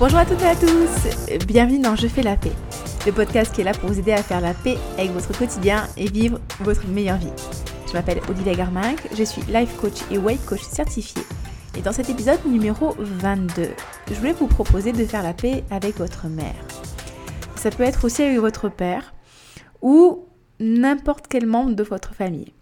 [0.00, 2.52] Bonjour à toutes et à tous, bienvenue dans Je fais la paix,
[3.04, 5.88] le podcast qui est là pour vous aider à faire la paix avec votre quotidien
[5.96, 7.32] et vivre votre meilleure vie.
[7.88, 11.20] Je m'appelle Olivia Garminck, je suis life coach et weight coach certifié.
[11.76, 13.70] Et dans cet épisode numéro 22,
[14.08, 16.54] je voulais vous proposer de faire la paix avec votre mère.
[17.56, 19.14] Ça peut être aussi avec votre père
[19.82, 20.26] ou
[20.60, 22.52] n'importe quel membre de votre famille.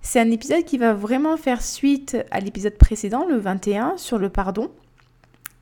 [0.00, 4.30] C'est un épisode qui va vraiment faire suite à l'épisode précédent, le 21, sur le
[4.30, 4.70] pardon.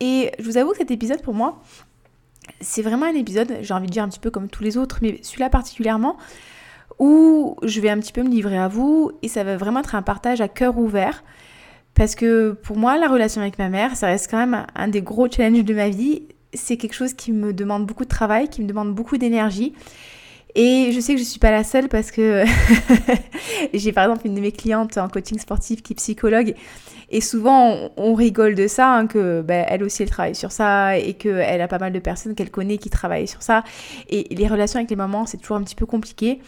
[0.03, 1.63] Et je vous avoue que cet épisode, pour moi,
[2.61, 4.99] c'est vraiment un épisode, j'ai envie de dire un petit peu comme tous les autres,
[5.01, 6.17] mais celui-là particulièrement,
[6.99, 9.95] où je vais un petit peu me livrer à vous et ça va vraiment être
[9.95, 11.23] un partage à cœur ouvert.
[11.95, 15.03] Parce que pour moi, la relation avec ma mère, ça reste quand même un des
[15.03, 16.23] gros challenges de ma vie.
[16.53, 19.73] C'est quelque chose qui me demande beaucoup de travail, qui me demande beaucoup d'énergie.
[20.57, 22.45] Et je sais que je ne suis pas la seule parce que
[23.75, 26.55] j'ai par exemple une de mes clientes en coaching sportif qui est psychologue
[27.15, 30.97] et souvent, on, rigole de ça, hein, que ben, elle aussi, elle travaille sur ça
[30.97, 33.65] et qu'elle a pas mal de personnes qu'elle connaît qui travaillent sur ça.
[34.09, 36.41] Et les relations avec les mamans, c'est toujours un petit peu compliqué.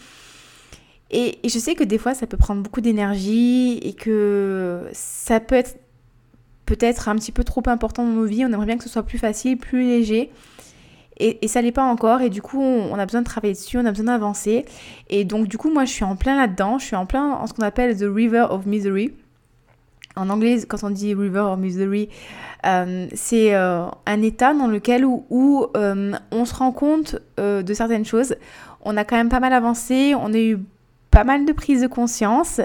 [1.11, 5.53] Et, je sais que des fois, ça peut prendre beaucoup d'énergie et que ça peut
[5.53, 5.77] être
[6.65, 8.43] peut-être un petit peu trop important dans nos vies.
[8.43, 10.31] On aimerait bien que ce soit plus facile, plus léger.
[11.17, 12.21] Et, ça l'est pas encore.
[12.21, 14.65] Et du coup, on, a besoin de travailler dessus, on a besoin d'avancer.
[15.11, 16.79] Et donc, du coup, moi, je suis en plein là-dedans.
[16.79, 19.13] Je suis en plein en ce qu'on appelle the river of misery
[20.15, 22.09] en anglais, quand on dit river or misery,
[22.65, 28.05] euh, c'est euh, un état dans lequel où, euh, on se rend compte de certaines
[28.05, 28.35] choses.
[28.83, 30.59] On a quand même pas mal avancé, on a eu
[31.11, 32.61] pas mal de prises de conscience,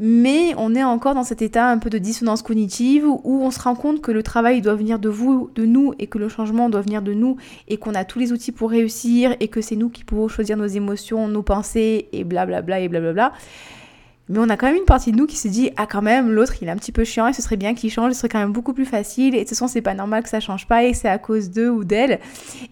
[0.00, 3.60] mais on est encore dans cet état un peu de dissonance cognitive où on se
[3.60, 6.68] rend compte que le travail doit venir de vous, de nous, et que le changement
[6.68, 7.36] doit venir de nous,
[7.68, 10.56] et qu'on a tous les outils pour réussir, et que c'est nous qui pouvons choisir
[10.56, 13.32] nos émotions, nos pensées, et blablabla, et blablabla.
[14.30, 16.32] Mais on a quand même une partie de nous qui se dit ah quand même
[16.32, 18.30] l'autre il est un petit peu chiant et ce serait bien qu'il change, ce serait
[18.30, 19.34] quand même beaucoup plus facile.
[19.34, 21.50] Et de toute façon c'est pas normal que ça change pas et c'est à cause
[21.50, 22.20] d'eux ou d'elle.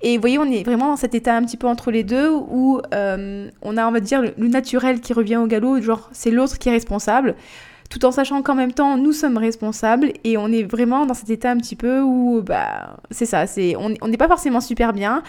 [0.00, 2.30] Et vous voyez on est vraiment dans cet état un petit peu entre les deux
[2.30, 6.30] où euh, on a on va dire le, naturel qui revient au galop, genre c'est
[6.30, 7.34] l'autre qui est responsable.
[7.90, 11.28] Tout en sachant qu'en même temps nous sommes responsables et on est vraiment dans cet
[11.28, 15.22] état un petit peu où bah c'est ça, c'est on n'est pas forcément super bien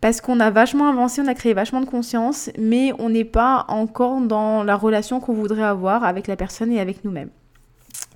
[0.00, 3.64] parce qu'on a vachement avancé, on a créé vachement de conscience, mais on n'est pas
[3.68, 7.30] encore dans la relation qu'on voudrait avoir avec la personne et avec nous-mêmes.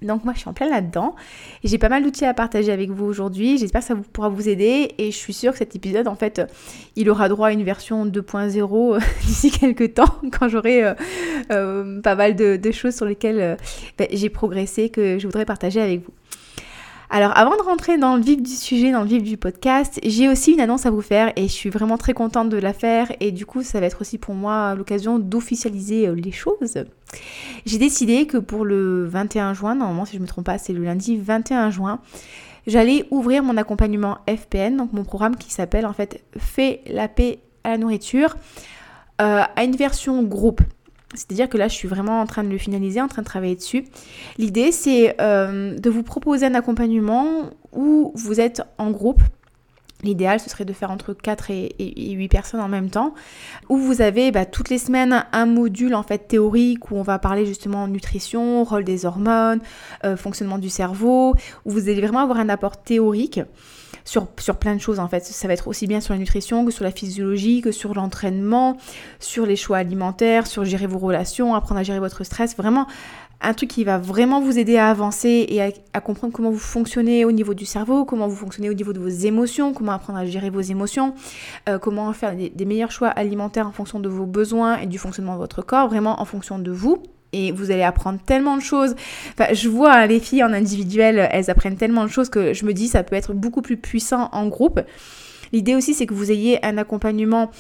[0.03, 1.15] Donc moi je suis en plein là-dedans
[1.63, 3.59] et j'ai pas mal d'outils à partager avec vous aujourd'hui.
[3.59, 6.41] J'espère que ça pourra vous aider et je suis sûre que cet épisode en fait
[6.97, 10.95] il aura droit à une version 2.0 d'ici quelques temps quand j'aurai euh,
[11.53, 13.57] euh, pas mal de, choses sur lesquelles euh,
[13.99, 16.13] ben, j'ai progressé que je voudrais partager avec vous.
[17.13, 20.29] Alors avant de rentrer dans le vif du sujet, dans le vif du podcast, j'ai
[20.29, 23.11] aussi une annonce à vous faire et je suis vraiment très contente de la faire
[23.19, 26.85] et du coup ça va être aussi pour moi l'occasion d'officialiser euh, les choses.
[27.67, 30.73] J'ai décidé que pour le 21 juin, normalement si je ne me trompe pas c'est
[30.73, 31.99] le lundi 21 juin,
[32.69, 37.41] j'allais ouvrir mon accompagnement FPN, donc mon programme qui s'appelle en fait Fais la paix
[37.65, 38.37] à la nourriture,
[39.21, 40.61] euh, à une version groupe.
[41.15, 43.57] C'est-à-dire que là, je suis vraiment en train de le finaliser, en train de travailler
[43.57, 43.85] dessus.
[44.39, 49.21] L'idée, c'est euh, de vous proposer un accompagnement où vous êtes en groupe.
[50.03, 51.75] L'idéal, ce serait de faire entre 4 et,
[52.13, 53.15] 8 personnes en même temps,
[53.69, 57.19] où vous avez bah, toutes les semaines un module en fait théorique où on va
[57.19, 59.61] parler justement nutrition, rôle des hormones,
[60.05, 61.35] euh, fonctionnement du cerveau,
[61.65, 63.41] où vous allez vraiment avoir un apport théorique
[64.05, 65.25] sur, sur plein de choses en fait.
[65.25, 68.77] Ça va être aussi bien sur la nutrition que sur la physiologie, que sur l'entraînement,
[69.19, 72.57] sur les choix alimentaires, sur gérer vos relations, apprendre à gérer votre stress.
[72.57, 72.87] Vraiment
[73.41, 77.25] un truc qui va vraiment vous aider à avancer et à, comprendre comment vous fonctionnez
[77.25, 80.27] au niveau du cerveau, comment vous fonctionnez au niveau de vos émotions, comment apprendre à
[80.27, 81.15] gérer vos émotions,
[81.69, 85.35] euh, comment faire des meilleurs choix alimentaires en fonction de vos besoins et du fonctionnement
[85.35, 87.03] de votre corps, vraiment en fonction de vous
[87.33, 88.95] et vous allez apprendre tellement de choses.
[89.33, 92.73] Enfin, je vois les filles en individuel, elles apprennent tellement de choses que je me
[92.73, 94.81] dis ça peut être beaucoup plus puissant en groupe.
[95.53, 97.51] L'idée aussi c'est que vous ayez un accompagnement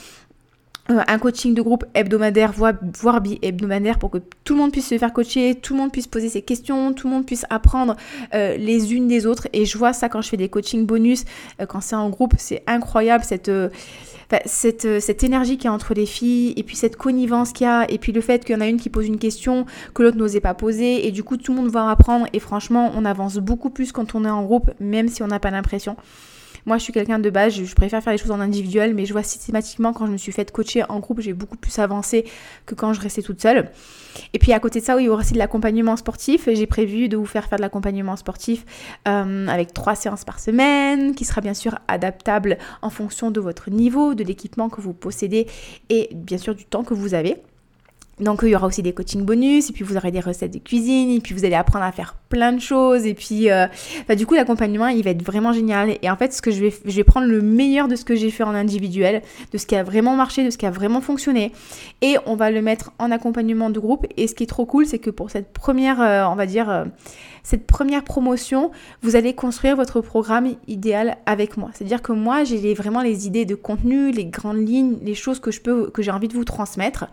[0.91, 5.13] un coaching de groupe hebdomadaire, voire, bi-hebdomadaire, pour que tout le monde puisse se faire
[5.13, 7.97] coacher, tout le monde puisse poser ses questions, tout le monde puisse apprendre
[8.35, 9.49] euh, les unes des autres.
[9.53, 11.25] Et je vois ça quand je fais des coachings bonus,
[11.61, 13.51] euh, quand c'est en groupe, c'est incroyable cette,
[14.47, 17.71] cette, cette énergie qu'il y a entre les filles, et puis cette connivence qu'il y
[17.71, 20.03] a, et puis le fait qu'il y en a une qui pose une question que
[20.03, 23.05] l'autre n'osait pas poser, et du coup tout le monde va apprendre, et franchement on
[23.05, 25.97] avance beaucoup plus quand on est en groupe, même si on n'a pas l'impression.
[26.67, 29.13] Moi, je suis quelqu'un de base, je, préfère faire les choses en individuel, mais je
[29.13, 32.25] vois systématiquement quand je me suis fait coacher en groupe, j'ai beaucoup plus avancé
[32.67, 33.71] que quand je restais toute seule.
[34.33, 36.49] Et puis à côté de ça, oui, il y aura aussi de l'accompagnement sportif.
[36.53, 38.65] J'ai prévu de vous faire faire de l'accompagnement sportif
[39.09, 43.71] euh, avec trois séances par semaine, qui sera bien sûr adaptable en fonction de votre
[43.71, 45.47] niveau, de l'équipement que vous possédez
[45.89, 47.37] et bien sûr du temps que vous avez.
[48.21, 50.59] Donc il y aura aussi des coachings bonus, et puis vous aurez des recettes de
[50.59, 53.67] cuisine, et puis vous allez apprendre à faire plein de choses, et puis euh,
[54.17, 55.97] du coup l'accompagnement il va être vraiment génial.
[56.03, 58.15] Et en fait ce que je vais, je vais prendre le meilleur de ce que
[58.15, 59.23] j'ai fait en individuel,
[59.53, 61.53] de ce qui a vraiment marché, de ce qui a vraiment fonctionné,
[62.03, 64.07] et on va le mettre en accompagnement de groupe.
[64.17, 66.71] Et ce qui est trop cool, c'est que pour cette première, euh, on va dire,
[66.71, 66.85] euh,
[67.43, 68.71] cette première promotion,
[69.03, 71.71] vous allez construire votre programme idéal avec moi.
[71.75, 75.51] C'est-à-dire que moi, j'ai vraiment les idées de contenu, les grandes lignes, les choses que
[75.51, 77.07] je peux, que j'ai envie de vous transmettre.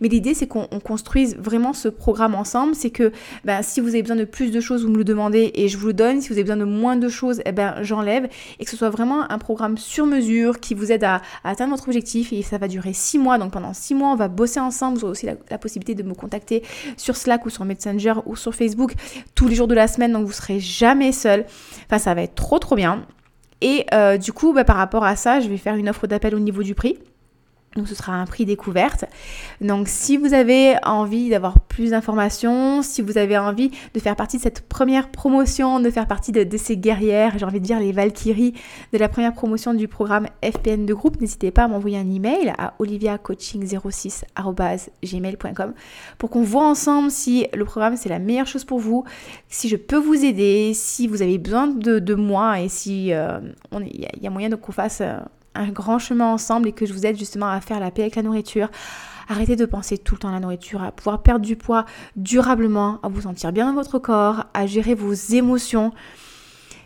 [0.00, 2.74] Mais l'idée, c'est qu'on construise vraiment ce programme ensemble.
[2.74, 3.12] C'est que
[3.44, 5.78] ben, si vous avez besoin de plus de choses, vous me le demandez et je
[5.78, 6.20] vous le donne.
[6.20, 8.28] Si vous avez besoin de moins de choses, eh ben, j'enlève.
[8.58, 11.88] Et que ce soit vraiment un programme sur mesure qui vous aide à, atteindre votre
[11.88, 12.32] objectif.
[12.32, 13.38] Et ça va durer six mois.
[13.38, 14.98] Donc pendant six mois, on va bosser ensemble.
[14.98, 16.62] Vous aurez aussi la, la possibilité de me contacter
[16.96, 18.94] sur Slack ou sur Messenger ou sur Facebook
[19.34, 21.44] tous les jours de la semaine, donc vous serez jamais seul.
[21.86, 23.06] Enfin, ça va être trop trop bien.
[23.60, 26.34] Et euh, du coup, bah, par rapport à ça, je vais faire une offre d'appel
[26.34, 26.98] au niveau du prix.
[27.76, 29.06] Donc ce sera un prix découverte.
[29.60, 34.36] Donc si vous avez envie d'avoir plus d'informations, si vous avez envie de faire partie
[34.36, 37.92] de cette première promotion, de faire partie de, ces guerrières, j'ai envie de dire les
[37.92, 38.52] Valkyries
[38.92, 42.52] de la première promotion du programme FPN de groupe, n'hésitez pas à m'envoyer un email
[42.58, 45.72] à oliviacoaching06@gmail.com
[46.18, 49.04] pour qu'on voit ensemble si le programme c'est la meilleure chose pour vous,
[49.48, 53.40] si je peux vous aider, si vous avez besoin de, moi et si euh,
[53.80, 55.16] il y, a moyen de qu'on fasse euh,
[55.54, 58.16] un grand chemin ensemble et que je vous aide justement à faire la paix avec
[58.16, 58.68] la nourriture.
[59.28, 61.84] Arrêtez de penser tout le temps à la nourriture, à pouvoir perdre du poids
[62.16, 65.92] durablement, à vous sentir bien dans votre corps, à gérer vos émotions.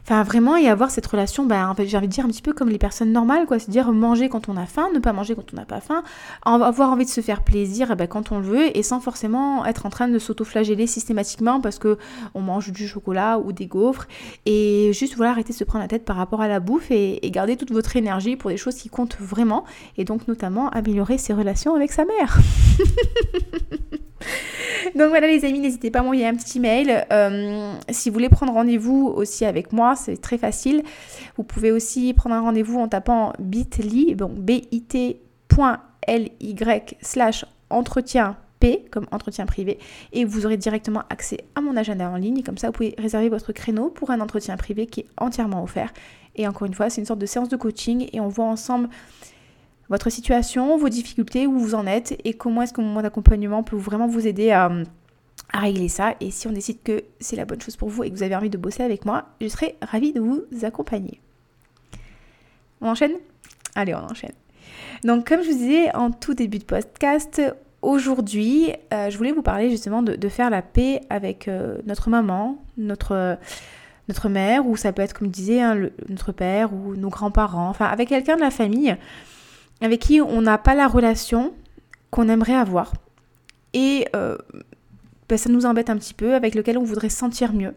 [0.08, 2.68] Enfin, vraiment, et avoir cette relation, fait, j'ai envie de dire un petit peu comme
[2.68, 3.58] les personnes normales, quoi.
[3.58, 6.04] C'est-à-dire manger quand on a faim, ne pas manger quand on n'a pas faim,
[6.44, 9.66] avoir envie de se faire plaisir eh ben, quand on le veut, et sans forcément
[9.66, 11.98] être en train de s'auto-flageller systématiquement parce que
[12.34, 14.06] on mange du chocolat ou des gaufres,
[14.44, 17.18] et juste voilà, arrêter de se prendre la tête par rapport à la bouffe et,
[17.32, 19.64] garder toute votre énergie pour des choses qui comptent vraiment,
[19.98, 22.38] et donc notamment améliorer ses relations avec sa mère.
[24.94, 27.06] Donc voilà les amis, n'hésitez pas à m'envoyer un petit mail.
[27.12, 30.82] Euh, si vous voulez prendre rendez-vous aussi avec moi, c'est très facile.
[31.36, 35.16] Vous pouvez aussi prendre un rendez-vous en tapant bit.ly, bon, bit.ly
[37.00, 39.78] slash entretien P comme entretien privé
[40.12, 42.42] et vous aurez directement accès à mon agenda en ligne.
[42.42, 45.92] Comme ça, vous pouvez réserver votre créneau pour un entretien privé qui est entièrement offert.
[46.36, 48.88] Et encore une fois, c'est une sorte de séance de coaching et on voit ensemble
[49.88, 53.76] votre situation, vos difficultés, où vous en êtes et comment est-ce que mon accompagnement peut
[53.76, 54.70] vraiment vous aider à,
[55.54, 56.14] régler ça.
[56.20, 58.34] Et si on décide que c'est la bonne chose pour vous et que vous avez
[58.34, 61.20] envie de bosser avec moi, je serai ravie de vous accompagner.
[62.80, 63.12] On enchaîne?
[63.74, 64.32] Allez, on enchaîne.
[65.04, 67.40] Donc comme je vous disais en tout début de podcast,
[67.80, 72.58] aujourd'hui, euh, je voulais vous parler justement de, faire la paix avec euh, notre maman,
[72.76, 73.38] notre,
[74.08, 77.68] notre mère, ou ça peut être comme je disais, hein, notre père ou nos grands-parents,
[77.68, 78.96] enfin avec quelqu'un de la famille
[79.80, 81.52] avec qui on n'a pas la relation
[82.10, 82.92] qu'on aimerait avoir.
[83.74, 84.36] Et euh,
[85.28, 87.74] ben, ça nous embête un petit peu, avec lequel on voudrait se sentir mieux.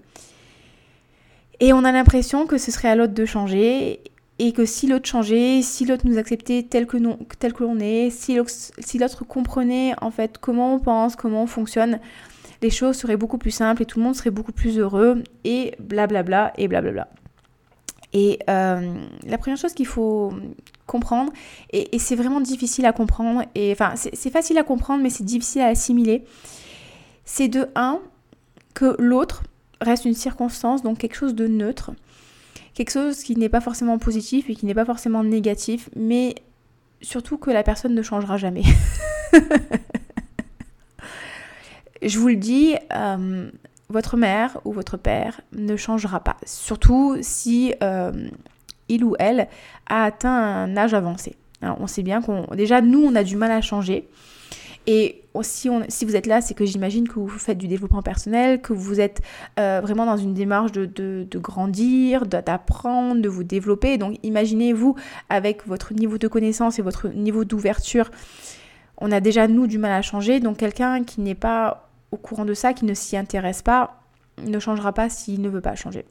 [1.60, 4.02] Et on a l'impression que ce serait à l'autre de changer,
[4.40, 9.26] et que si l'autre changeait, si l'autre nous acceptait tel que, l'on est, si l'autre
[9.26, 12.00] comprenait en fait comment on pense, comment on fonctionne,
[12.62, 15.76] les choses seraient beaucoup plus simples et tout le monde serait beaucoup plus heureux, et
[15.80, 17.10] blablabla, et blablabla.
[18.14, 18.94] Et euh,
[19.28, 20.34] la première chose qu'il faut
[20.90, 21.32] comprendre,
[21.72, 25.62] et, c'est vraiment difficile à comprendre, et enfin c'est facile à comprendre mais c'est difficile
[25.62, 26.26] à assimiler,
[27.26, 28.00] c'est de un,
[28.74, 29.44] que l'autre
[29.82, 31.92] reste une circonstance, donc quelque chose de neutre,
[32.74, 36.36] quelque chose qui n'est pas forcément positif et qui n'est pas forcément négatif, mais
[37.02, 38.64] surtout que la personne ne changera jamais.
[42.02, 43.52] Je vous le dis, euh,
[43.90, 46.38] votre mère ou votre père ne changera pas.
[46.46, 48.30] Surtout si euh,
[48.90, 49.48] il ou elle
[49.88, 51.36] a atteint un âge avancé.
[51.62, 52.46] on sait bien qu'on.
[52.56, 54.08] Déjà, nous, on a du mal à changer.
[54.88, 58.02] Et si, on, si vous êtes là, c'est que j'imagine que vous faites du développement
[58.02, 59.22] personnel, que vous êtes
[59.60, 63.98] euh, vraiment dans une démarche de, de, de grandir, d'apprendre, de vous développer.
[63.98, 64.96] Donc imaginez-vous
[65.30, 68.10] avec votre niveau de connaissance et votre niveau d'ouverture,
[68.98, 70.40] on a déjà nous du mal à changer.
[70.40, 74.02] Donc quelqu'un qui n'est pas au courant de ça, qui ne s'y intéresse pas,
[74.44, 76.06] ne changera pas s'il ne veut pas changer.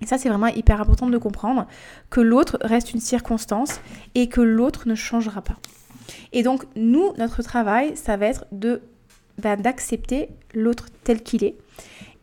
[0.00, 1.66] Et ça, c'est vraiment hyper important de comprendre
[2.10, 3.80] que l'autre reste une circonstance
[4.14, 5.56] et que l'autre ne changera pas.
[6.32, 8.80] Et donc, nous, notre travail, ça va être de
[9.38, 11.54] d'accepter l'autre tel qu'il est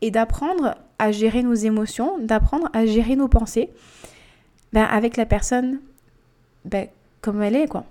[0.02, 3.70] et d'apprendre à gérer nos émotions, d'apprendre à gérer nos pensées
[4.74, 5.80] bah, avec la personne
[6.66, 6.84] bah,
[7.22, 7.86] comme elle est, quoi.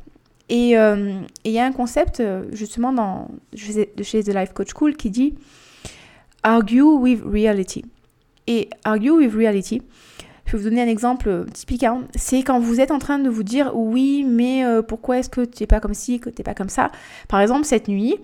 [0.53, 4.95] Euh, et il y a un concept, euh, justement, dans, chez The Life Coach School
[4.97, 5.35] qui dit
[6.43, 7.85] Argue with reality.
[8.47, 9.81] Et argue with reality,
[10.45, 11.85] Je vais vous donner un exemple typique.
[11.85, 12.03] Hein.
[12.15, 15.41] C'est quand vous êtes en train de vous dire oui, mais euh, pourquoi est-ce que
[15.41, 16.91] tu n'es pas comme ci, que tu n'es pas comme ça?
[17.29, 18.17] Par exemple, cette nuit,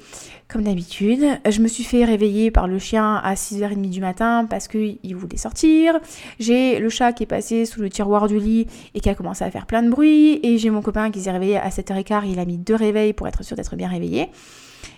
[0.46, 4.68] comme d'habitude, je me suis fait réveiller par le chien à 6h30 du matin parce
[4.68, 5.98] qu'il voulait sortir.
[6.38, 9.42] J'ai le chat qui est passé sous le tiroir du lit et qui a commencé
[9.42, 10.40] à faire plein de bruit.
[10.42, 12.24] Et j'ai mon copain qui s'est réveillé à 7h15.
[12.30, 14.28] Il a mis deux réveils pour être sûr d'être bien réveillé.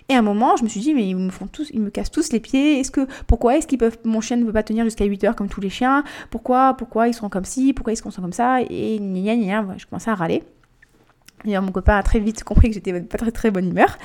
[0.09, 1.89] Et à un moment, je me suis dit, mais ils me font tous, ils me
[1.89, 2.79] cassent tous les pieds.
[2.79, 5.35] Est-ce que, pourquoi est-ce qu'ils peuvent, mon chien ne peut pas tenir jusqu'à 8 heures
[5.35, 6.03] comme tous les chiens?
[6.29, 7.73] Pourquoi, pourquoi ils sont comme ci?
[7.73, 8.61] Pourquoi ils sont comme ça?
[8.61, 10.43] Et gna gna gna, je commençais à râler.
[11.45, 13.97] Et mon copain a très vite compris que j'étais pas très très bonne humeur.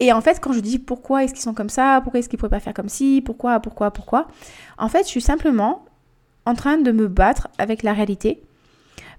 [0.00, 2.38] Et en fait, quand je dis pourquoi est-ce qu'ils sont comme ça, pourquoi est-ce qu'ils
[2.38, 4.26] pourraient pas faire comme ci, pourquoi, pourquoi, pourquoi,
[4.76, 5.84] en fait, je suis simplement
[6.46, 8.42] en train de me battre avec la réalité.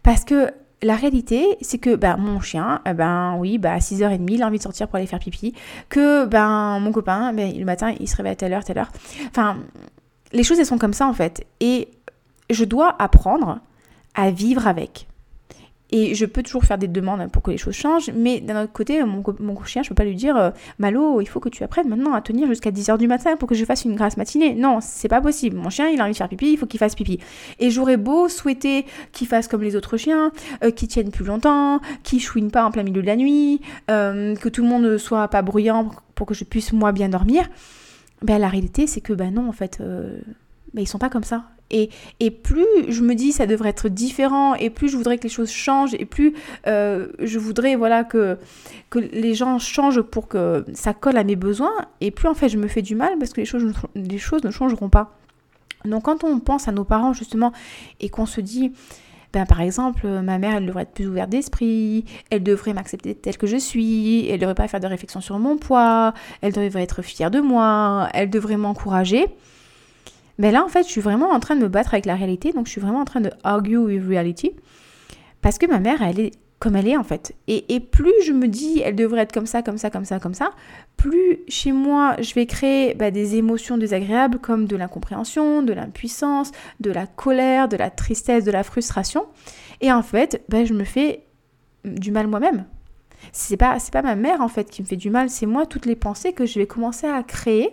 [0.03, 0.51] Parce que
[0.81, 4.47] la réalité, c'est que ben, mon chien, eh ben oui, bah, à 6h30, il a
[4.47, 5.53] envie de sortir pour aller faire pipi.
[5.89, 8.91] Que ben, mon copain, ben, le matin, il se réveille à telle heure, telle heure.
[9.29, 9.57] Enfin,
[10.31, 11.45] les choses, elles sont comme ça en fait.
[11.59, 11.89] Et
[12.49, 13.59] je dois apprendre
[14.13, 15.07] à vivre avec.
[15.97, 18.73] Et je peux toujours faire des demandes pour que les choses changent, mais d'un autre
[18.73, 21.87] côté, mon, chien, je peux pas lui dire euh, Malo, il faut que tu apprennes
[21.87, 24.55] maintenant à tenir jusqu'à 10h du matin pour que je fasse une grasse matinée.
[24.55, 25.55] Non, c'est pas possible.
[25.55, 27.19] Mon chien, il a envie de faire pipi, il faut qu'il fasse pipi.
[27.59, 30.33] Et j'aurais beau souhaiter qu'il fasse comme les autres chiens,
[30.65, 34.35] euh, qu'il tienne plus longtemps, qu'il chouine pas en plein milieu de la nuit, euh,
[34.35, 37.47] que tout le monde ne soit pas bruyant pour que je puisse moi bien dormir.
[38.21, 39.81] Ben, la réalité, c'est que ben non, en fait,
[40.73, 41.45] ben, ils sont pas comme ça.
[41.71, 41.89] Et,
[42.31, 45.49] plus je me dis ça devrait être différent, et plus je voudrais que les choses
[45.49, 46.33] changent, et plus
[46.67, 48.37] euh, je voudrais voilà que,
[48.89, 52.49] que les gens changent pour que ça colle à mes besoins, et plus en fait
[52.49, 55.17] je me fais du mal parce que les choses, les choses ne changeront pas.
[55.85, 57.51] Donc quand on pense à nos parents justement
[57.99, 58.71] et qu'on se dit,
[59.33, 63.37] ben, par exemple, ma mère, elle devrait être plus ouverte d'esprit, elle devrait m'accepter telle
[63.37, 67.01] que je suis, elle devrait pas faire de réflexion sur mon poids, elle devrait être
[67.01, 69.25] fière de moi, elle devrait m'encourager.
[70.37, 72.51] Mais là, en fait, je suis vraiment en train de me battre avec la réalité.
[72.51, 74.51] Donc, je suis vraiment en train de argue with reality.
[75.41, 77.35] Parce que ma mère, elle est comme elle est, en fait.
[77.47, 80.33] Et, plus je me dis, elle devrait être comme ça, comme ça, comme ça, comme
[80.33, 80.51] ça,
[80.97, 86.51] plus chez moi, je vais créer bah, des émotions désagréables comme de l'incompréhension, de l'impuissance,
[86.79, 89.25] de la colère, de la tristesse, de la frustration.
[89.81, 91.23] Et en fait, bah, je me fais
[91.83, 92.65] du mal moi-même.
[93.31, 95.29] C'est pas, c'est pas ma mère, en fait, qui me fait du mal.
[95.29, 97.71] C'est moi, toutes les pensées que je vais commencer à créer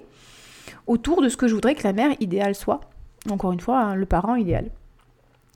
[0.87, 2.81] autour de ce que je voudrais que la mère idéale soit.
[3.31, 4.71] Encore une fois, hein, le parent idéal.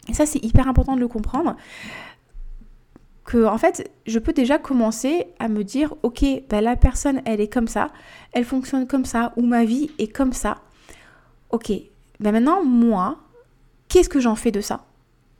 [0.08, 1.56] Et ça, c'est hyper important de le comprendre.
[3.24, 7.40] Que, en fait, je peux déjà commencer à me dire, ok, ben, la personne, elle
[7.40, 7.88] est comme ça,
[8.32, 10.58] elle fonctionne comme ça, ou ma vie est comme ça.
[11.50, 11.72] Ok,
[12.20, 13.18] ben maintenant, moi,
[13.88, 14.84] qu'est-ce que j'en fais de ça?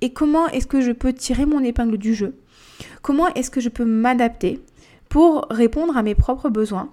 [0.01, 2.37] Et comment est-ce que je peux tirer mon épingle du jeu?
[3.03, 4.61] Comment est-ce que je peux m'adapter
[5.09, 6.91] pour répondre à mes propres besoins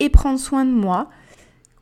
[0.00, 1.08] et prendre soin de moi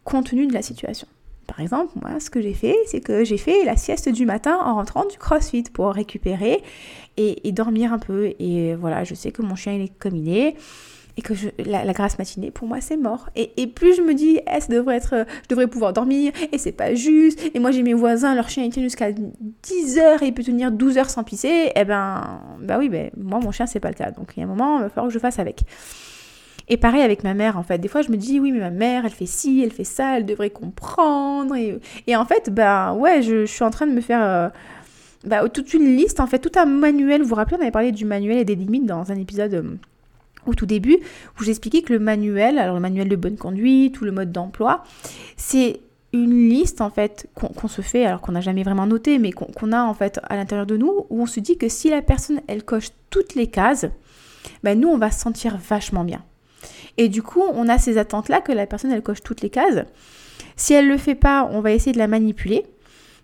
[0.05, 1.07] compte tenu de la situation.
[1.47, 4.59] Par exemple, moi, ce que j'ai fait, c'est que j'ai fait la sieste du matin
[4.65, 6.63] en rentrant du crossfit pour récupérer
[7.17, 8.33] et, dormir un peu.
[8.39, 10.57] Et voilà, je sais que mon chien, il est comme il est.
[11.17, 11.33] Et que
[11.65, 13.29] la, grasse matinée, pour moi, c'est mort.
[13.37, 16.95] Et, plus je me dis, eh, ça devrait je devrais pouvoir dormir, et c'est pas
[16.95, 17.41] juste.
[17.55, 20.43] Et moi, j'ai mes voisins, leur chien, il tient jusqu'à 10 heures et il peut
[20.43, 21.71] tenir 12 heures sans pisser.
[21.77, 24.11] Eh ben, bah oui, ben, moi, mon chien, c'est pas le cas.
[24.11, 25.65] Donc, il y a un moment, il va falloir que je fasse avec.
[26.69, 27.79] Et pareil avec ma mère, en fait.
[27.79, 30.17] Des fois, je me dis, oui, mais ma mère, elle fait ci, elle fait ça,
[30.17, 31.55] elle devrait comprendre.
[31.57, 34.49] Et, en fait, ben ouais, je, suis en train de me faire euh,
[35.25, 37.23] bah, toute une liste, en fait, tout un manuel.
[37.23, 39.77] Vous vous rappelez, on avait parlé du manuel et des limites dans un épisode euh,
[40.47, 40.99] au tout début,
[41.39, 44.85] où j'expliquais que le manuel, alors le manuel de bonne conduite ou le mode d'emploi,
[45.37, 45.81] c'est
[46.15, 49.73] une liste en fait qu'on se fait alors qu'on n'a jamais vraiment noté mais qu'on
[49.73, 52.41] a en fait à l'intérieur de nous où on se dit que si la personne
[52.47, 53.87] elle coche toutes les cases
[54.63, 56.23] ben nous on va se sentir vachement bien
[56.97, 59.85] et du coup, on a ces attentes-là que la personne, elle coche toutes les cases.
[60.57, 62.65] Si elle ne le fait pas, on va essayer de la manipuler.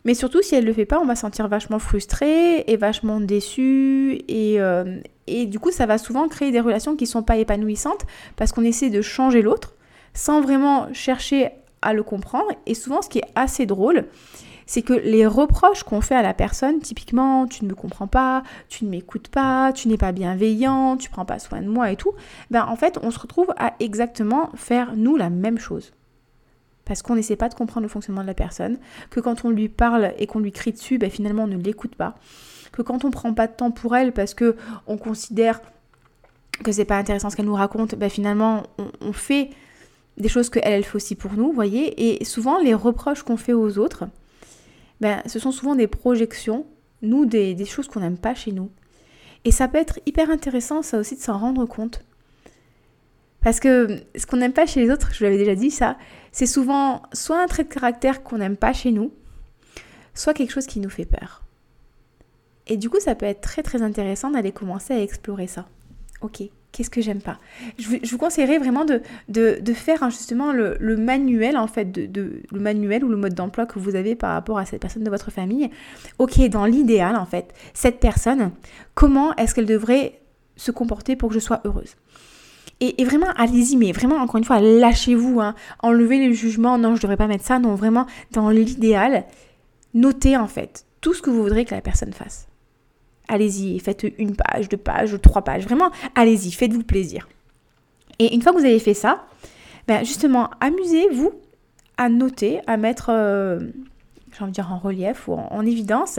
[0.05, 2.77] Mais surtout, si elle ne le fait pas, on va se sentir vachement frustré et
[2.77, 4.23] vachement déçu.
[4.29, 7.37] Et, euh, et du coup, ça va souvent créer des relations qui ne sont pas
[7.37, 8.07] épanouissantes
[8.37, 9.75] parce qu'on essaie de changer l'autre
[10.15, 11.51] sans vraiment chercher
[11.83, 12.51] à le comprendre.
[12.67, 14.07] Et souvent, ce qui est assez drôle,
[14.71, 18.45] c'est que les reproches qu'on fait à la personne, typiquement tu ne me comprends pas,
[18.69, 21.97] tu ne m'écoutes pas, tu n'es pas bienveillant, tu prends pas soin de moi et
[21.97, 22.12] tout,
[22.53, 25.91] ben en fait on se retrouve à exactement faire nous la même chose.
[26.85, 28.79] Parce qu'on n'essaie pas de comprendre le fonctionnement de la personne,
[29.11, 31.97] que quand on lui parle et qu'on lui crie dessus, ben finalement on ne l'écoute
[31.97, 32.15] pas,
[32.71, 34.55] que quand on prend pas de temps pour elle parce que
[34.87, 35.61] on considère
[36.62, 38.62] que c'est pas intéressant ce qu'elle nous raconte, ben finalement
[39.00, 39.50] on, fait
[40.17, 43.53] des choses qu'elle elle fait aussi pour nous, voyez, et souvent les reproches qu'on fait
[43.53, 44.05] aux autres,
[45.00, 46.66] ben, ce sont souvent des projections,
[47.02, 48.71] nous, des, choses qu'on n'aime pas chez nous.
[49.45, 52.04] Et ça peut être hyper intéressant, ça aussi, de s'en rendre compte.
[53.42, 55.97] Parce que ce qu'on n'aime pas chez les autres, je vous l'avais déjà dit ça,
[56.30, 59.12] c'est souvent soit un trait de caractère qu'on n'aime pas chez nous,
[60.14, 61.42] soit quelque chose qui nous fait peur.
[62.66, 65.66] Et du coup, ça peut être très très intéressant d'aller commencer à explorer ça.
[66.21, 66.42] Ok,
[66.73, 67.39] qu'est-ce que j'aime pas
[67.79, 69.03] je, vous conseillerais vraiment de,
[69.75, 73.97] faire hein, justement le, manuel en fait, le manuel ou le mode d'emploi que vous
[73.97, 75.71] avez par rapport à cette personne de votre famille.
[76.19, 78.50] Ok, dans l'idéal en fait, cette personne,
[78.95, 80.21] comment est-ce qu'elle devrait
[80.57, 81.97] se comporter pour que je sois heureuse?
[82.83, 85.55] Et, vraiment, allez-y, mais vraiment, encore une fois, lâchez-vous, hein.
[85.81, 89.27] enlevez les jugements, non, je devrais pas mettre ça, non, vraiment, dans l'idéal,
[89.93, 92.50] notez en fait tout ce que vous voudrez que la personne fasse.
[93.31, 97.29] Allez-y, faites une page, deux pages, trois pages, vraiment, allez-y, faites-vous plaisir.
[98.19, 99.25] Et une fois que vous avez fait ça,
[99.87, 101.33] ben justement, amusez-vous
[101.97, 103.61] à noter, à mettre, euh,
[104.33, 106.19] j'ai envie de dire en relief ou en évidence,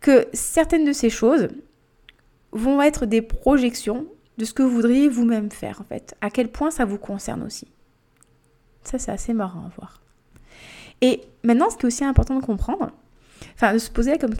[0.00, 1.48] que certaines de ces choses
[2.52, 4.06] vont être des projections
[4.38, 6.14] de ce que vous voudriez vous-même faire en fait.
[6.20, 7.66] À quel point ça vous concerne aussi.
[8.84, 10.00] Ça c'est assez marrant à voir.
[11.00, 12.92] Et maintenant ce qui est aussi important de comprendre,
[13.54, 14.34] enfin de se poser comme,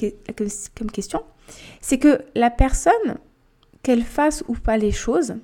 [0.77, 1.23] comme question,
[1.81, 3.19] c'est que la personne,
[3.83, 5.37] qu'elle fasse ou pas les choses,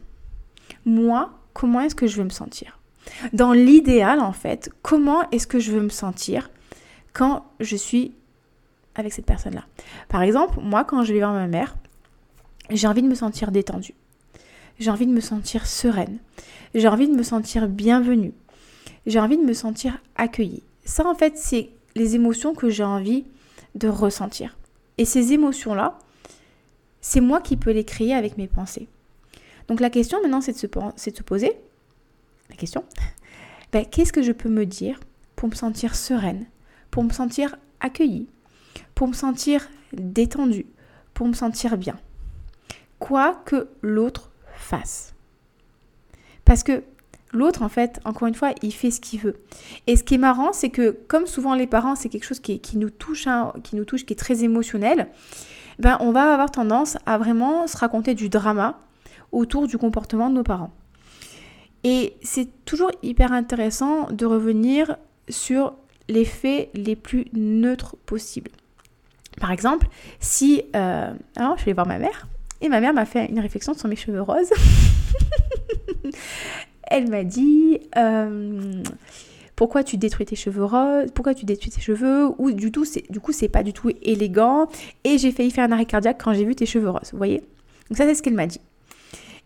[0.85, 2.79] moi, comment est-ce que je veux me sentir?
[3.33, 6.51] Dans l'idéal en fait, comment est-ce que je veux me sentir
[7.13, 8.13] quand je suis
[8.95, 9.65] avec cette personne-là?
[10.09, 11.77] Par exemple, moi quand je vais voir ma mère,
[12.71, 13.95] j'ai envie de me sentir détendue.
[14.79, 16.19] J'ai envie de me sentir sereine,
[16.75, 18.35] j'ai envie de me sentir bienvenue,
[19.07, 20.63] j'ai envie de me sentir accueillie.
[20.85, 23.25] Ça, en fait, c'est les émotions que j'ai envie
[23.77, 24.57] de ressentir.
[24.99, 25.99] Et ces émotions-là,
[27.01, 28.89] c'est moi qui peux les créer avec mes pensées.
[29.69, 31.53] Donc la question maintenant, c'est de, se, poser,
[32.51, 32.85] la question,
[33.73, 34.99] ben, qu'est-ce que je peux me dire
[35.37, 36.47] pour me sentir sereine,
[36.91, 38.29] pour me sentir accueillie,
[38.95, 40.67] pour me sentir détendue,
[41.15, 41.99] pour me sentir bien?
[42.99, 45.15] Quoi que l'autre face.
[46.45, 46.83] Parce que
[47.37, 49.37] l'autre, en fait, encore une fois, il fait ce qu'il veut.
[49.87, 52.61] Et ce qui est marrant, c'est que comme souvent les parents, c'est quelque chose qui,
[52.75, 55.09] nous touche, hein, qui nous touche, qui est très émotionnel,
[55.79, 58.81] ben, on va avoir tendance à vraiment se raconter du drama
[59.33, 60.73] autour du comportement de nos parents.
[61.85, 64.97] Et c'est toujours hyper intéressant de revenir
[65.29, 65.75] sur
[66.09, 68.51] les faits les plus neutres possibles.
[69.41, 69.87] Par exemple,
[70.19, 70.63] si...
[70.75, 72.27] Euh, alors, je vais voir ma mère.
[72.61, 74.51] Et ma mère m'a fait une réflexion sur mes cheveux roses.
[76.87, 78.83] Elle m'a dit euh,
[79.57, 83.21] pourquoi tu détruis tes cheveux roses, pourquoi tu détruis tes cheveux, ou du tout, du
[83.21, 84.69] coup c'est pas du tout élégant.
[85.05, 87.43] Et j'ai failli faire un arrêt cardiaque quand j'ai vu tes cheveux roses, vous voyez?
[87.89, 88.61] Donc ça c'est ce qu'elle m'a dit.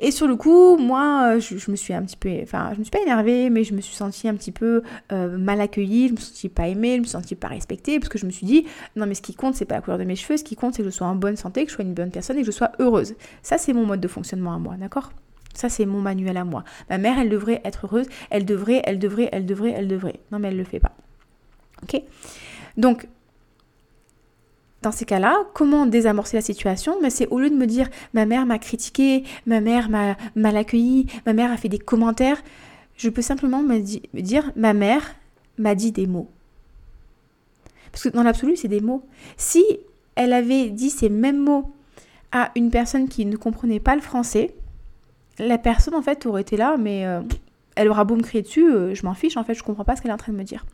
[0.02, 2.84] Et sur le coup, moi, euh, je, me suis un petit peu, enfin, je me
[2.84, 6.12] suis pas énervée, mais je me suis sentie un petit peu euh, mal accueillie, je
[6.14, 8.64] me suis pas aimée, je me suis pas respectée, parce que je me suis dit,
[8.96, 10.74] non, mais ce qui compte, c'est pas la couleur de mes cheveux, ce qui compte,
[10.74, 12.46] c'est que je sois en bonne santé, que je sois une bonne personne et que
[12.46, 13.14] je sois heureuse.
[13.42, 15.12] Ça, c'est mon mode de fonctionnement à moi, d'accord?
[15.54, 16.64] Ça, c'est mon manuel à moi.
[16.88, 18.06] Ma mère, elle devrait être heureuse.
[18.30, 20.20] Elle devrait, elle devrait, elle devrait, elle devrait.
[20.32, 20.92] Non, mais elle le fait pas.
[21.82, 22.02] Ok?
[22.76, 23.08] Donc,
[24.82, 26.96] dans ces cas-là, comment désamorcer la situation?
[27.02, 30.56] Mais c'est au lieu de me dire ma mère m'a critiqué, ma mère m'a mal
[30.56, 32.42] accueilli, ma mère a fait des commentaires,
[32.96, 35.14] je peux simplement me, dire ma mère
[35.58, 36.30] m'a dit des mots.
[37.92, 39.04] Parce que dans l'absolu, c'est des mots.
[39.36, 39.64] Si
[40.14, 41.72] elle avait dit ces mêmes mots
[42.32, 44.54] à une personne qui ne comprenait pas le français,
[45.40, 47.20] la personne en fait aurait été là, mais euh,
[47.76, 49.96] elle aura beau me crier dessus, euh, je m'en fiche, en fait, je comprends pas
[49.96, 50.64] ce qu'elle est en train de me dire.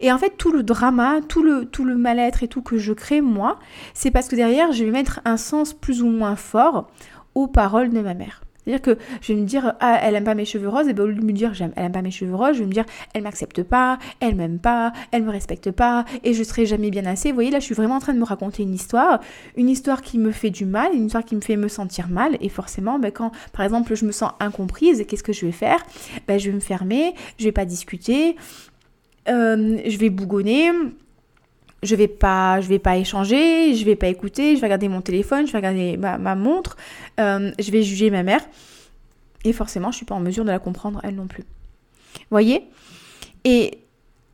[0.00, 2.92] Et en fait, tout le drama, tout le, tout le mal-être et tout que je
[2.92, 3.58] crée, moi,
[3.94, 6.90] c'est parce que derrière, je vais mettre un sens plus ou moins fort
[7.34, 8.43] aux paroles de ma mère.
[8.64, 11.04] C'est-à-dire que je vais me dire, ah, elle aime pas mes cheveux roses, et bien
[11.04, 12.72] au lieu de me dire, j'aime, elle aime pas mes cheveux roses, je vais me
[12.72, 16.90] dire, elle m'accepte pas, elle m'aime pas, elle me respecte pas, et je serai jamais
[16.90, 17.28] bien assez.
[17.28, 19.20] Vous voyez, là, je suis vraiment en train de me raconter une histoire,
[19.56, 22.36] une histoire qui me fait du mal, une histoire qui me fait me sentir mal,
[22.40, 25.84] et forcément, ben, quand, par exemple, je me sens incomprise, qu'est-ce que je vais faire?
[26.26, 28.36] Ben, Je vais me fermer, je vais pas discuter,
[29.28, 30.70] euh, je vais bougonner,
[31.84, 35.00] je vais pas, je vais pas échanger, je vais pas écouter, je vais regarder mon
[35.00, 36.76] téléphone, je vais regarder ma, montre,
[37.20, 38.40] euh, je vais juger ma mère.
[39.44, 41.44] Et forcément, je suis pas en mesure de la comprendre elle non plus.
[42.30, 42.64] Voyez?
[43.44, 43.78] Et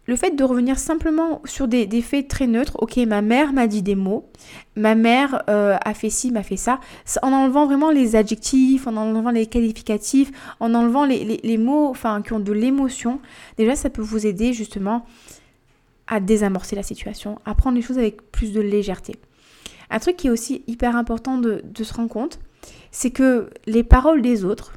[0.07, 3.83] le fait de revenir simplement sur des, faits très neutres, ok, ma mère m'a dit
[3.83, 4.29] des mots,
[4.75, 6.81] ma mère euh, a fait ci, m'a fait ça,
[7.23, 12.33] en enlevant vraiment les adjectifs, en enlevant les qualificatifs, en enlevant les, mots enfin, qui
[12.33, 13.21] ont de l'émotion,
[13.57, 15.07] déjà ça peut vous aider justement
[16.11, 19.17] à désamorcer la situation, à prendre les choses avec plus de légèreté.
[19.89, 22.41] Un truc qui est aussi hyper important de, se rendre compte,
[22.91, 24.75] c'est que les paroles des autres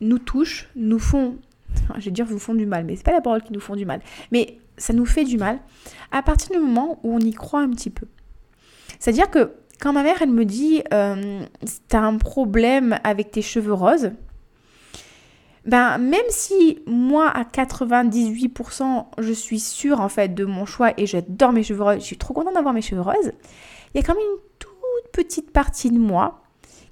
[0.00, 1.36] nous touchent, nous font
[1.98, 3.76] je vais dire vous font du mal, mais c'est pas la parole qui nous font
[3.76, 4.00] du mal.
[4.32, 5.60] Mais ça nous fait du mal
[6.10, 8.06] à partir du moment où on y croit un petit peu.
[8.98, 11.42] C'est-à-dire que quand ma mère, elle me dit euh,
[11.88, 14.12] t'as un problème avec tes cheveux roses,
[15.66, 21.06] ben même si moi à 98% je suis sûre en fait de mon choix et
[21.06, 23.32] j'adore mes cheveux roses, je suis trop contente d'avoir mes cheveux roses,
[23.94, 26.42] il y a quand même une toute petite partie de moi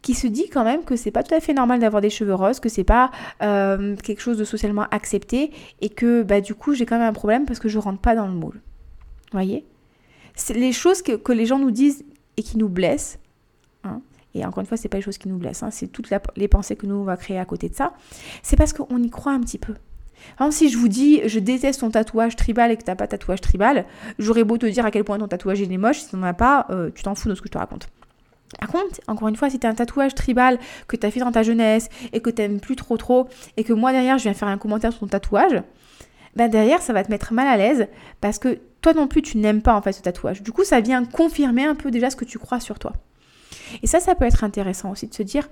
[0.02, 2.35] qui se dit quand même que c'est pas tout à fait normal d'avoir des cheveux
[2.35, 3.11] roses, que c'est pas
[3.42, 5.50] euh, quelque chose de socialement accepté
[5.81, 8.14] et que bah, du coup j'ai quand même un problème parce que je rentre pas
[8.14, 8.61] dans le moule.
[9.33, 9.66] Vous voyez?
[10.54, 12.04] Les choses que, les gens nous disent
[12.37, 13.18] et qui nous blessent.
[14.35, 16.49] Et encore une fois, c'est pas les choses qui nous blessent, hein, c'est toutes les
[16.49, 17.95] pensées que nous on va créer à côté de ça.
[18.43, 19.75] C'est parce qu'on y croit un petit peu.
[20.37, 23.41] Par si je vous dis je déteste ton tatouage tribal et que t'as pas tatouage
[23.41, 23.87] tribal,
[24.19, 26.67] j'aurais beau te dire à quel point ton tatouage est moche, si t'en as pas,
[26.71, 27.88] euh, tu t'en fous de ce que je te raconte.
[28.59, 31.21] Par contre, encore une fois, si tu as un tatouage tribal que tu as fait
[31.21, 34.25] dans ta jeunesse et que tu n'aimes plus trop trop et que moi derrière je
[34.25, 35.62] viens faire un commentaire sur ton tatouage,
[36.35, 37.88] ben derrière ça va te mettre mal à l'aise
[38.21, 40.43] parce que toi non plus tu n'aimes pas en fait ce tatouage.
[40.43, 42.95] Du coup, ça vient confirmer un peu déjà ce que tu crois sur toi.
[43.83, 45.48] Et ça, ça peut être intéressant aussi de se dire,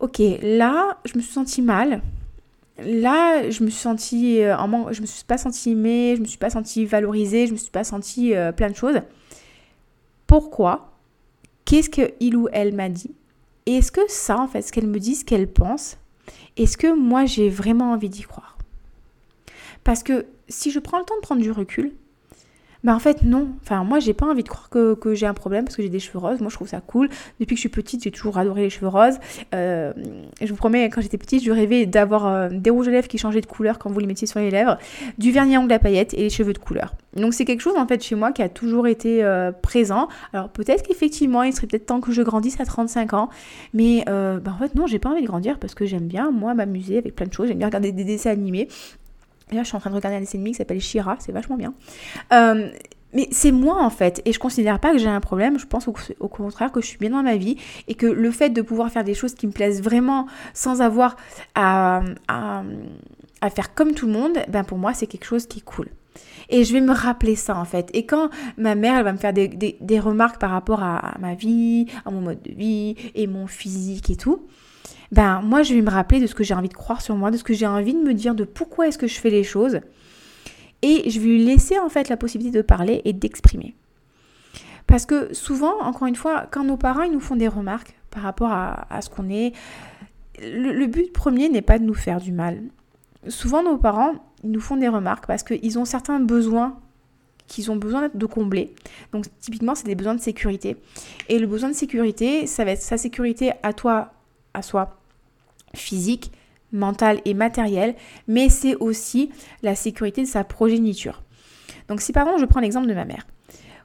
[0.00, 2.02] ok, là, je me suis sentie mal.
[2.78, 6.26] Là, je me suis sentie euh, en je me suis pas sentie aimée, je me
[6.26, 9.00] suis pas sentie valorisée, je me suis pas sentie euh, plein de choses.
[10.26, 10.92] Pourquoi?
[11.64, 13.14] Qu'est-ce qu'il ou elle m'a dit?
[13.64, 15.96] Et est-ce que ça, en fait, ce qu'elle me dit, ce qu'elle pense,
[16.56, 18.56] est-ce que moi j'ai vraiment envie d'y croire?
[19.82, 21.92] Parce que si je prends le temps de prendre du recul,
[22.86, 25.64] bah en fait non, enfin moi j'ai pas envie de croire que, j'ai un problème
[25.64, 27.08] parce que j'ai des cheveux roses, moi je trouve ça cool.
[27.40, 29.18] Depuis que je suis petite j'ai toujours adoré les cheveux roses.
[29.56, 29.92] Euh,
[30.40, 33.18] je vous promets quand j'étais petite je rêvais d'avoir euh, des rouges à lèvres qui
[33.18, 34.78] changeaient de couleur quand vous les mettiez sur les lèvres,
[35.18, 36.94] du vernis à ongles à paillettes et les cheveux de couleur.
[37.16, 40.06] Donc c'est quelque chose en fait chez moi qui a toujours été euh, présent.
[40.32, 43.30] Alors peut-être qu'effectivement il serait peut-être temps que je grandisse à 35 ans,
[43.74, 46.54] mais bah, en fait non j'ai pas envie de grandir parce que j'aime bien moi
[46.54, 48.68] m'amuser avec plein de choses, j'aime bien regarder des dessins animés.
[49.52, 51.56] Là, je suis en train de regarder un dessin animé qui s'appelle Shira, c'est vachement
[51.56, 51.72] bien.
[52.32, 52.68] Euh,
[53.12, 55.88] mais c'est moi en fait, et je considère pas que j'ai un problème, je pense
[55.88, 57.56] au, contraire que je suis bien dans ma vie,
[57.86, 61.16] et que le fait de pouvoir faire des choses qui me plaisent vraiment sans avoir
[61.54, 62.64] à, à,
[63.50, 65.90] faire comme tout le monde, ben pour moi c'est quelque chose qui est cool.
[66.48, 67.88] Et je vais me rappeler ça en fait.
[67.94, 71.34] Et quand ma mère elle va me faire des, des, remarques par rapport à ma
[71.34, 74.42] vie, à mon mode de vie et mon physique et tout,
[75.12, 77.30] ben moi je vais me rappeler de ce que j'ai envie de croire sur moi,
[77.30, 79.44] de ce que j'ai envie de me dire, de pourquoi est-ce que je fais les
[79.44, 79.80] choses.
[80.82, 83.74] Et je vais lui laisser en fait la possibilité de parler et d'exprimer.
[84.86, 88.22] Parce que souvent, encore une fois, quand nos parents ils nous font des remarques par
[88.22, 89.52] rapport à, ce qu'on est,
[90.40, 92.62] le, but premier n'est pas de nous faire du mal.
[93.28, 96.78] Souvent, nos parents ils nous font des remarques parce qu'ils ont certains besoins
[97.46, 98.74] qu'ils ont besoin de combler.
[99.12, 100.76] Donc typiquement, c'est des besoins de sécurité.
[101.28, 104.12] Et le besoin de sécurité, ça va être sa sécurité à toi
[104.56, 104.96] à
[105.74, 106.32] physique,
[106.72, 107.94] mentale et matérielle,
[108.28, 109.30] mais c'est aussi
[109.62, 111.22] la sécurité de sa progéniture.
[111.88, 113.26] Donc si par exemple je prends l'exemple de ma mère,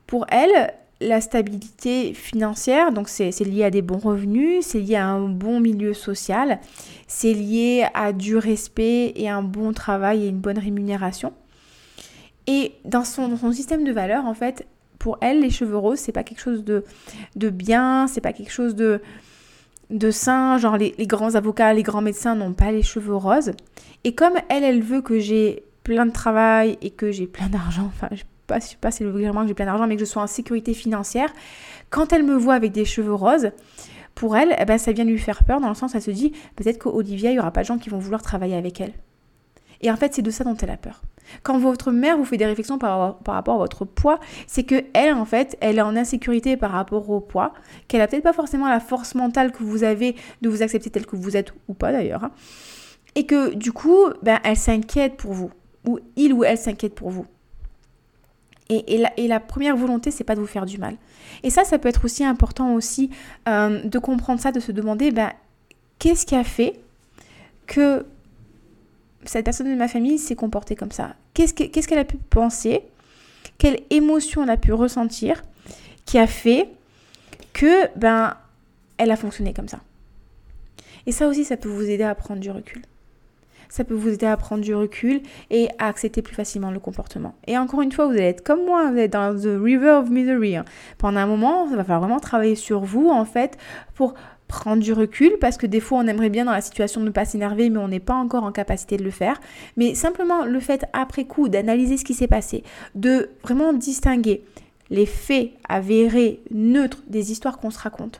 [0.08, 5.08] pour elle, la stabilité financière, donc c'est lié à des bons revenus, c'est lié à
[5.08, 6.60] un bon milieu social,
[7.08, 11.34] c'est lié à du respect et un bon travail et une bonne rémunération.
[12.48, 14.68] Et dans son, dans son système de valeurs, en fait,
[15.00, 16.84] pour elle, les cheveux roses, c'est pas quelque chose de,
[17.36, 19.02] de bien, c'est pas quelque chose de,
[19.92, 23.52] de saints, genre les, grands avocats, les grands médecins n'ont pas les cheveux roses.
[24.04, 27.86] Et comme elle, elle veut que j'ai plein de travail et que j'ai plein d'argent,
[27.88, 28.24] enfin je
[28.56, 30.28] ne sais pas si le vraiment que j'ai plein d'argent, mais que je sois en
[30.28, 31.32] sécurité financière,
[31.90, 33.52] quand elle me voit avec des cheveux roses,
[34.16, 36.34] pour elle, eh ben, ça vient lui faire peur dans le sens, elle se dit
[36.56, 38.94] peut-être qu'Olivia, il n'y aura pas de gens qui vont vouloir travailler avec elle.
[39.82, 41.02] Et en fait, c'est de ça dont elle a peur.
[41.44, 45.14] Quand votre mère vous fait des réflexions par, rapport à votre poids, c'est que elle,
[45.14, 47.54] en fait, elle est en insécurité par rapport au poids,
[47.88, 51.06] qu'elle a peut-être pas forcément la force mentale que vous avez de vous accepter tel
[51.06, 52.32] que vous êtes ou pas d'ailleurs, hein.
[53.16, 55.52] et que du coup, ben, elle s'inquiète pour vous,
[55.88, 57.26] ou il ou elle s'inquiète pour vous.
[58.70, 60.96] Et, la, et, la, première volonté, c'est pas de vous faire du mal.
[61.44, 63.10] Et ça, ça peut être aussi important aussi
[63.50, 65.34] euh, de comprendre ça, de se demander, ben,
[66.00, 66.80] qu'est-ce qui a fait
[67.68, 68.06] que
[69.26, 71.54] cette personne de ma famille s'est comportée comme ça Qu'est-ce
[71.88, 72.82] qu'elle a pu penser?
[73.58, 75.44] Quelle émotion elle a pu ressentir
[76.06, 76.70] qui a fait
[77.54, 78.36] que ben
[78.98, 79.80] elle a fonctionné comme ça?
[81.06, 82.82] Et ça aussi, ça peut vous aider à prendre du recul.
[83.70, 87.36] Ça peut vous aider à prendre du recul et à accepter plus facilement le comportement.
[87.48, 90.10] Et encore une fois, vous allez être comme moi, vous êtes dans the river of
[90.10, 90.58] misery.
[90.58, 90.66] Hein.
[90.98, 93.58] Pendant un moment, ça va falloir vraiment travailler sur vous en fait
[93.96, 94.14] pour
[94.52, 97.24] prendre du recul parce que des fois on aimerait bien dans la situation ne pas
[97.24, 99.40] s'énerver mais on n'est pas encore en capacité de le faire.
[99.78, 104.44] Mais simplement le fait après coup d'analyser ce qui s'est passé, de vraiment distinguer
[104.90, 108.20] les faits avérés, neutres des histoires qu'on se raconte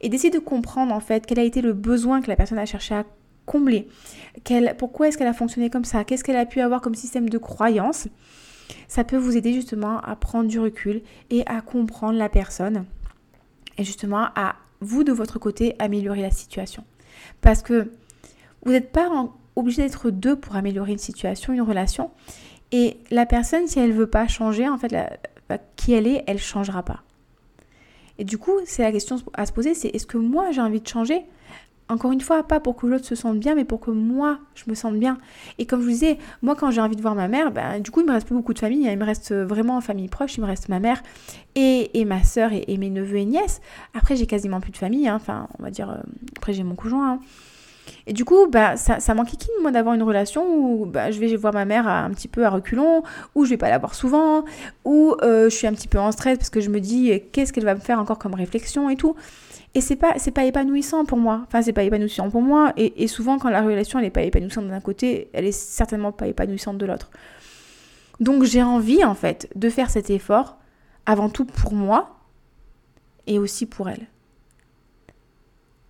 [0.00, 2.66] et d'essayer de comprendre en fait quel a été le besoin que la personne a
[2.66, 3.04] cherché à
[3.46, 3.86] combler,
[4.76, 7.38] pourquoi est-ce qu'elle a fonctionné comme ça, qu'est-ce qu'elle a pu avoir comme système de
[7.38, 8.08] croyance,
[8.88, 12.84] ça peut vous aider justement à prendre du recul et à comprendre la personne
[13.78, 16.84] et justement à vous, de votre côté, améliorer la situation.
[17.40, 17.90] Parce que
[18.64, 19.08] vous n'êtes pas
[19.54, 22.10] obligé d'être deux pour améliorer une situation, une relation.
[22.72, 24.94] Et la personne, si elle ne veut pas changer, en fait,
[25.48, 27.02] bah, qui elle est, elle ne changera pas.
[28.18, 30.80] Et du coup, c'est la question à se poser, c'est est-ce que moi j'ai envie
[30.80, 31.22] de changer?
[31.88, 34.64] Encore une fois, pas pour que l'autre se sente bien, mais pour que moi, je
[34.68, 35.18] me sente bien.
[35.58, 37.90] Et comme je vous disais, moi, quand j'ai envie de voir ma mère, ben, du
[37.90, 38.88] coup, il me reste pas beaucoup de famille.
[38.88, 38.92] Hein.
[38.92, 40.36] Il me reste vraiment en famille proche.
[40.36, 41.02] Il me reste ma mère
[41.54, 43.60] et, ma soeur et, mes neveux et nièces.
[43.94, 45.06] Après, j'ai quasiment plus de famille.
[45.06, 45.14] Hein.
[45.14, 46.02] Enfin, on va dire, euh,
[46.36, 47.12] après, j'ai mon conjoint.
[47.12, 47.20] Hein.
[48.08, 51.34] Et du coup, bah, ça, ça m'enquiquine, moi, d'avoir une relation où bah, je vais
[51.36, 53.04] voir ma mère un petit peu à reculons,
[53.36, 54.44] où je vais pas la voir souvent,
[54.84, 57.52] où euh, je suis un petit peu en stress parce que je me dis qu'est-ce
[57.52, 59.14] qu'elle va me faire encore comme réflexion et tout.
[59.76, 61.42] Et c'est pas, c'est pas épanouissant pour moi.
[61.46, 62.72] Enfin, c'est pas épanouissant pour moi.
[62.78, 66.78] Et, souvent, quand la relation n'est pas épanouissante d'un côté, elle est certainement pas épanouissante
[66.78, 67.10] de l'autre.
[68.18, 70.56] Donc, j'ai envie, en fait, de faire cet effort,
[71.04, 72.16] avant tout pour moi,
[73.26, 74.06] et aussi pour elle.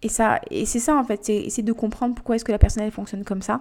[0.02, 2.58] Et, ça, et c'est ça, en fait, c'est essayer de comprendre pourquoi est-ce que la
[2.58, 3.60] personne, elle fonctionne comme ça.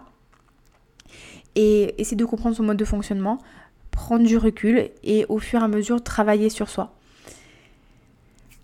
[1.54, 3.38] Et essayer de comprendre son mode de fonctionnement,
[3.92, 6.96] prendre du recul, et au fur et à mesure, travailler sur soi.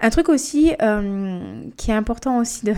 [0.01, 2.73] Un truc aussi euh, qui est important aussi de,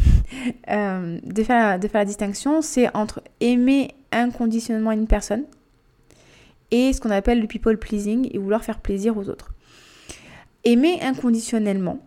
[0.70, 5.44] euh, de, faire, de faire la distinction, c'est entre aimer inconditionnellement une personne
[6.70, 9.52] et ce qu'on appelle le people pleasing et vouloir faire plaisir aux autres.
[10.64, 11.98] Aimer inconditionnellement,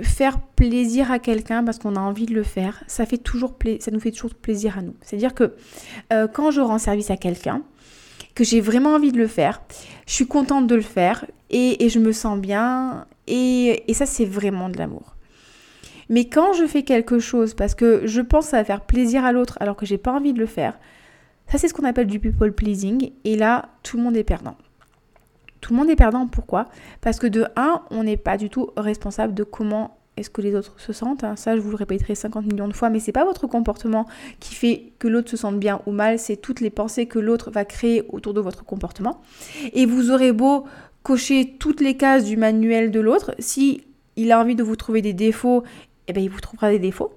[0.00, 3.90] faire plaisir à quelqu'un parce qu'on a envie de le faire, ça, fait toujours ça
[3.90, 4.94] nous fait toujours plaisir à nous.
[5.02, 5.54] C'est-à-dire que
[6.12, 7.62] euh, quand je rends service à quelqu'un,
[8.34, 9.60] que j'ai vraiment envie de le faire,
[10.06, 14.68] je suis contente de le faire et, je me sens bien et, ça c'est vraiment
[14.68, 15.16] de l'amour.
[16.08, 19.56] Mais quand je fais quelque chose parce que je pense à faire plaisir à l'autre
[19.60, 20.78] alors que j'ai pas envie de le faire,
[21.46, 24.56] ça c'est ce qu'on appelle du people pleasing et là tout le monde est perdant.
[25.60, 26.68] Tout le monde est perdant pourquoi?
[27.00, 30.54] Parce que de un, on n'est pas du tout responsable de comment est-ce que les
[30.54, 31.24] autres se sentent.
[31.24, 31.36] Hein.
[31.36, 34.06] Ça, je vous le répéterai 50 millions de fois, mais c'est pas votre comportement
[34.38, 37.50] qui fait que l'autre se sente bien ou mal, c'est toutes les pensées que l'autre
[37.50, 39.20] va créer autour de votre comportement.
[39.72, 40.64] Et vous aurez beau
[41.02, 43.84] cocher toutes les cases du manuel de l'autre, si
[44.16, 45.62] il a envie de vous trouver des défauts,
[46.08, 47.12] eh bien, il vous trouvera des défauts.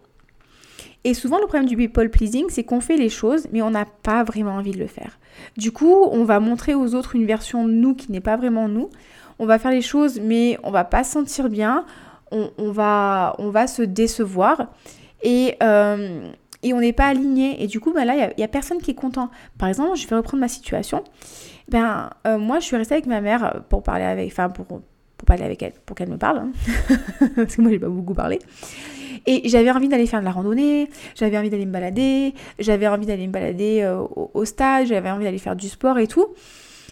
[1.03, 3.85] Et souvent, le problème du people pleasing, c'est qu'on fait les choses, mais on n'a
[3.85, 5.19] pas vraiment envie de le faire.
[5.57, 8.69] Du coup, on va montrer aux autres une version de nous qui n'est pas vraiment
[8.69, 8.89] nous.
[9.37, 11.85] On va faire les choses, mais on va pas se sentir bien
[12.57, 14.67] on, va, on va se décevoir
[15.21, 16.27] et, euh,
[16.63, 17.63] et on n'est pas aligné.
[17.63, 19.29] Et du coup, ben là, il n'y a, personne qui est content.
[19.57, 21.03] Par exemple, je vais reprendre ma situation.
[21.69, 24.81] Ben, euh, moi, je suis restée avec ma mère pour parler avec, enfin, pour, pour
[25.25, 26.51] parler avec elle, pour qu'elle me parle, hein.
[27.35, 28.39] parce que moi, j'ai pas beaucoup parlé.
[29.25, 33.05] Et j'avais envie d'aller faire de la randonnée, j'avais envie d'aller me balader, j'avais envie
[33.05, 36.27] d'aller me balader euh, au, au, stage, j'avais envie d'aller faire du sport et tout.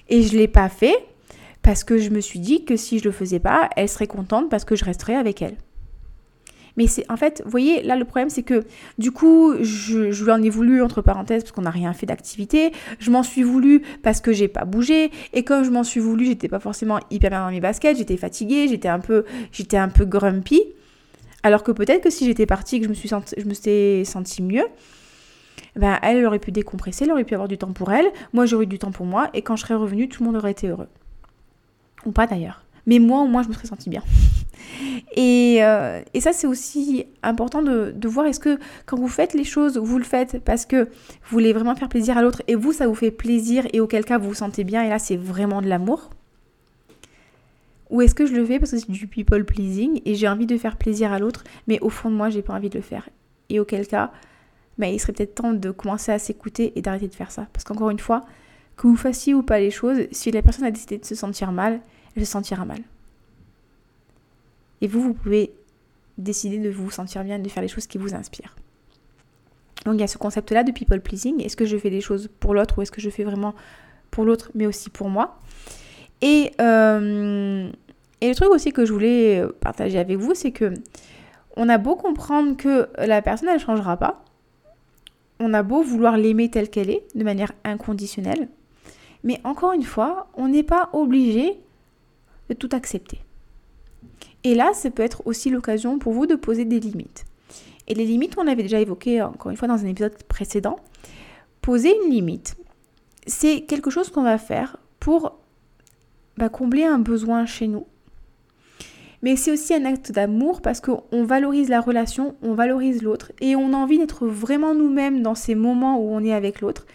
[0.08, 0.96] Et je l'ai pas fait
[1.62, 4.50] parce que je me suis dit que si je le faisais pas, elle serait contente
[4.50, 5.58] parce que je resterais avec elle.
[6.78, 8.64] Mais c'est en fait, vous voyez, là le problème c'est que
[8.98, 12.72] du coup, je, lui en ai voulu entre parenthèses parce qu'on n'a rien fait d'activité.
[13.00, 15.12] Je m'en suis voulu parce que j'ai pas bougé.
[15.34, 18.18] Et comme je m'en suis voulu, j'étais pas forcément hyper bien dans mes baskets, j'étais
[18.18, 20.62] fatiguée, j'étais un peu, j'étais un peu grumpy.
[21.44, 24.06] Alors que peut-être que si j'étais partie, que je me suis senti, je me suis
[24.06, 24.66] sentie mieux,
[25.76, 28.66] ben elle aurait pu décompresser, elle aurait pu avoir du temps pour elle, moi j'aurais
[28.66, 30.68] eu du temps pour moi, et quand je serais revenue, tout le monde aurait été
[30.68, 30.90] heureux.
[32.06, 32.64] Ou pas d'ailleurs.
[32.86, 34.04] Mais moi, au moins, je me serais sentie bien.
[35.16, 39.34] Et, euh, et ça, c'est aussi important de, de voir est-ce que quand vous faites
[39.34, 42.56] les choses, vous le faites parce que vous voulez vraiment faire plaisir à l'autre et
[42.56, 45.18] vous, ça vous fait plaisir et auquel cas vous vous sentez bien et là, c'est
[45.18, 46.12] vraiment de l'amour?
[47.90, 50.46] Ou est-ce que je le fais parce que c'est du people pleasing et j'ai envie
[50.46, 52.84] de faire plaisir à l'autre, mais au fond de moi, j'ai pas envie de le
[52.84, 53.10] faire?
[53.50, 54.12] Et auquel cas,
[54.78, 57.48] bah, il serait peut-être temps de commencer à s'écouter et d'arrêter de faire ça.
[57.52, 58.22] Parce qu'encore une fois,
[58.78, 61.52] que vous fassiez ou pas les choses, si la personne a décidé de se sentir
[61.52, 61.82] mal,
[62.16, 62.82] elle se sentira mal.
[64.82, 65.54] Et vous, vous pouvez
[66.18, 68.56] décider de vous sentir bien de faire les choses qui vous inspirent.
[69.86, 71.42] Donc il y a ce concept-là de people pleasing.
[71.42, 73.56] Est-ce que je fais des choses pour l'autre ou est-ce que je fais vraiment
[74.12, 75.40] pour l'autre mais aussi pour moi?
[76.22, 77.70] Et, euh,
[78.22, 80.74] le truc aussi que je voulais partager avec vous, c'est que
[81.58, 84.24] on a beau comprendre que la personne, elle ne changera pas.
[85.40, 88.48] On a beau vouloir l'aimer telle qu'elle est, de manière inconditionnelle.
[89.24, 91.60] Mais encore une fois, on n'est pas obligé
[92.54, 93.20] tout accepter.
[94.44, 97.26] Et là, ça peut être aussi l'occasion pour vous de poser des limites.
[97.88, 100.78] Et les limites, on avait déjà évoqué encore une fois dans un épisode précédent.
[101.62, 102.56] Poser une limite,
[103.28, 105.38] c'est quelque chose qu'on va faire pour
[106.38, 107.86] bah, combler un besoin chez nous.
[109.22, 113.56] Mais c'est aussi un acte d'amour parce qu'on valorise la relation, on valorise l'autre et
[113.56, 116.88] on a envie d'être vraiment nous-mêmes dans ces moments où on est avec l'autre.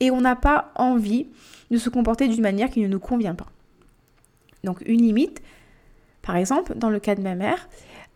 [0.00, 1.26] Et on n'a pas envie
[1.70, 3.48] de se comporter d'une manière qui ne nous convient pas.
[4.64, 5.42] Donc une limite,
[6.22, 7.68] par exemple, dans le cas de ma mère,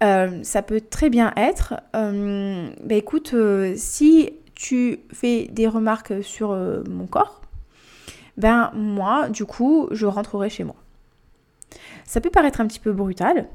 [0.03, 6.23] euh, ça peut très bien être, euh, bah écoute, euh, si tu fais des remarques
[6.23, 6.51] sur
[6.89, 7.43] mon corps,
[8.37, 10.77] ben moi, du coup, je rentrerai chez moi.
[12.05, 13.49] Ça peut paraître un petit peu brutal,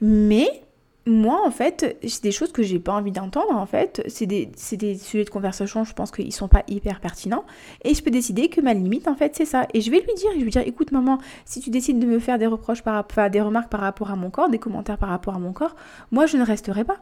[0.00, 0.62] Mais
[1.04, 4.04] moi, en fait, c'est des choses que j'ai pas envie d'entendre, en fait.
[4.06, 7.44] C'est des, des, sujets de conversation, je pense qu'ils sont pas hyper pertinents.
[7.82, 9.66] Et je peux décider que ma limite, en fait, c'est ça.
[9.74, 12.20] Et je vais lui dire, je lui dire, écoute, maman, si tu décides de me
[12.20, 15.08] faire des reproches par rapport, des remarques par rapport à mon corps, des commentaires par
[15.08, 15.74] rapport à mon corps,
[16.12, 17.00] moi, je ne resterai pas.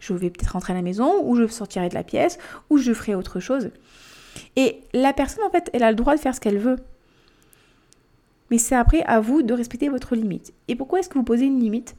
[0.00, 2.92] Je vais peut-être rentrer à la maison, ou je sortirai de la pièce, ou je
[2.92, 3.70] ferai autre chose.
[4.56, 6.76] Et la personne, en fait, elle a le droit de faire ce qu'elle veut.
[8.50, 10.52] Mais c'est après à vous de respecter votre limite.
[10.66, 11.96] Et pourquoi est-ce que vous posez une limite?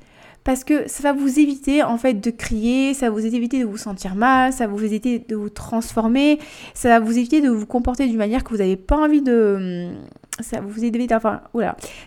[0.48, 3.66] Parce que ça va vous éviter en fait de crier, ça va vous éviter de
[3.66, 6.40] vous sentir mal, ça va vous éviter de vous transformer,
[6.74, 9.90] ça va vous éviter de vous comporter d'une manière que vous n'avez pas envie de
[10.40, 10.86] ça vous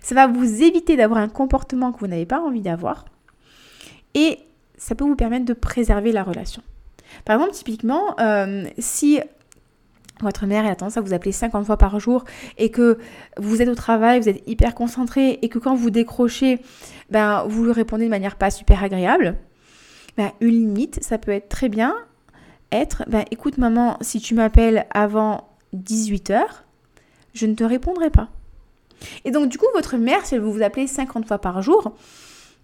[0.00, 3.04] ça va vous éviter d'avoir un comportement que vous n'avez pas envie d'avoir
[4.14, 4.38] et
[4.78, 6.62] ça peut vous permettre de préserver la relation.
[7.26, 9.20] Par exemple, typiquement, euh, si
[10.22, 12.24] votre mère a tendance à vous appeler 50 fois par jour
[12.58, 12.98] et que
[13.38, 16.60] vous êtes au travail, vous êtes hyper concentré et que quand vous décrochez,
[17.10, 19.36] ben, vous lui répondez de manière pas super agréable,
[20.16, 21.94] ben, une limite, ça peut être très bien
[22.72, 26.40] être, ben, écoute maman, si tu m'appelles avant 18h,
[27.34, 28.28] je ne te répondrai pas.
[29.24, 31.96] Et donc du coup, votre mère, si elle vous appelle 50 fois par jour,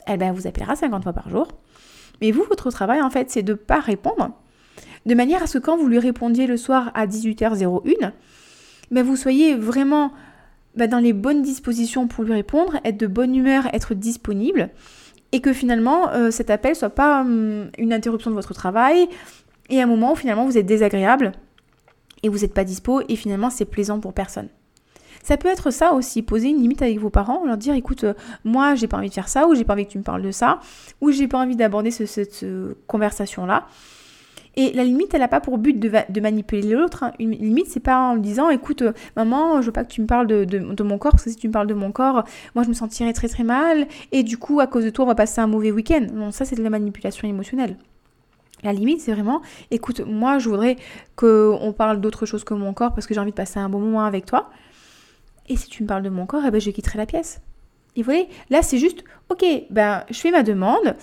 [0.07, 1.49] elle ben, vous appellera 50 fois par jour.
[2.21, 4.31] Mais vous, votre travail, en fait, c'est de ne pas répondre
[5.07, 8.13] de manière à ce que quand vous lui répondiez le soir à 18h01,
[8.91, 10.13] ben vous soyez vraiment
[10.75, 14.69] ben dans les bonnes dispositions pour lui répondre, être de bonne humeur, être disponible,
[15.33, 19.09] et que finalement euh, cet appel soit pas hum, une interruption de votre travail,
[19.71, 21.33] et un moment où finalement vous êtes désagréable,
[22.23, 24.49] et vous n'êtes pas dispo, et finalement c'est plaisant pour personne.
[25.23, 28.15] Ça peut être ça aussi, poser une limite avec vos parents, leur dire écoute, euh,
[28.45, 30.23] moi j'ai pas envie de faire ça, ou j'ai pas envie que tu me parles
[30.23, 30.61] de ça,
[31.01, 32.45] ou j'ai pas envie d'aborder cette
[32.89, 33.67] conversation-là.
[34.59, 37.03] Et la limite, elle n'a pas pour but de, manipuler l'autre.
[37.03, 37.13] Hein.
[37.19, 40.01] Une limite, c'est pas en lui disant, écoute, euh, maman, je veux pas que tu
[40.01, 42.65] me parles de, mon corps, parce que si tu me parles de mon corps, moi
[42.65, 45.15] je me sentirais très très mal, et du coup, à cause de toi, on va
[45.15, 46.07] passer un mauvais week-end.
[46.11, 47.77] Non, ça c'est de la manipulation émotionnelle.
[48.63, 50.77] La limite, c'est vraiment, écoute, moi je voudrais
[51.17, 53.79] qu'on parle d'autre chose que mon corps, parce que j'ai envie de passer un bon
[53.79, 54.49] moment avec toi.
[55.49, 57.43] Et si tu me parles de mon corps, eh ben, je quitterai la pièce.
[57.95, 60.97] Et vous voyez, là c'est juste, ok, ben je fais ma demande,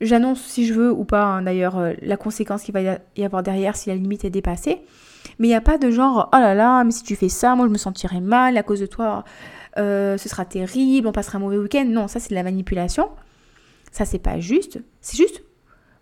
[0.00, 3.42] J'annonce si je veux ou pas, hein, d'ailleurs, euh, la conséquence qu'il va y avoir
[3.42, 4.80] derrière si la limite est dépassée.
[5.38, 7.54] Mais il n'y a pas de genre, oh là là, mais si tu fais ça,
[7.54, 9.24] moi je me sentirai mal, à cause de toi,
[9.76, 11.84] euh, ce sera terrible, on passera un mauvais week-end.
[11.86, 13.08] Non, ça c'est de la manipulation.
[13.92, 14.80] Ça c'est pas juste.
[15.00, 15.42] C'est juste,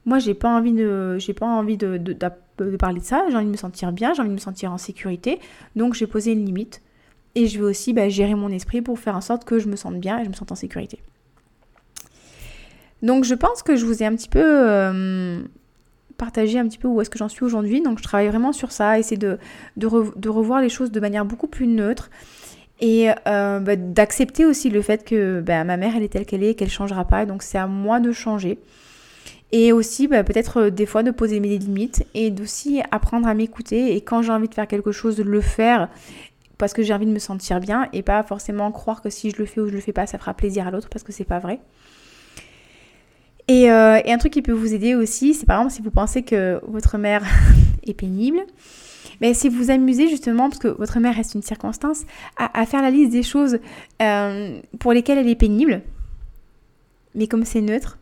[0.04, 3.46] moi j'ai pas envie de, j'ai pas envie de, de, parler de ça, j'ai envie
[3.46, 5.40] de me sentir bien, j'ai envie de me sentir en sécurité.
[5.74, 6.82] Donc j'ai posé une limite.
[7.34, 9.76] Et je vais aussi bah, gérer mon esprit pour faire en sorte que je me
[9.76, 11.00] sente bien et je me sente en sécurité.
[13.02, 15.40] Donc je pense que je vous ai un petit peu euh,
[16.16, 17.82] partagé un petit peu où est-ce que j'en suis aujourd'hui.
[17.82, 19.38] Donc je travaille vraiment sur ça, essayer de,
[19.86, 22.10] revoir les choses de manière beaucoup plus neutre.
[22.80, 26.42] Et euh, bah, d'accepter aussi le fait que bah, ma mère, elle est telle qu'elle
[26.42, 27.24] est, qu'elle ne changera pas.
[27.24, 28.58] Donc c'est à moi de changer.
[29.52, 33.34] Et aussi bah, peut-être euh, des fois de poser mes limites et d'aussi apprendre à
[33.34, 33.94] m'écouter.
[33.96, 35.88] Et quand j'ai envie de faire quelque chose, de le faire
[36.58, 39.36] parce que j'ai envie de me sentir bien et pas forcément croire que si je
[39.36, 41.24] le fais ou je le fais pas, ça fera plaisir à l'autre parce que c'est
[41.24, 41.60] pas vrai.
[43.50, 46.22] Euh, et, un truc qui peut vous aider aussi, c'est par exemple si vous pensez
[46.22, 47.22] que votre mère
[47.86, 48.40] est pénible,
[49.20, 52.02] mais si vous amusez justement, parce que votre mère reste une circonstance,
[52.36, 53.58] à, faire la liste des choses
[54.02, 55.82] euh, pour lesquelles elle est pénible,
[57.14, 57.98] mais comme c'est neutre,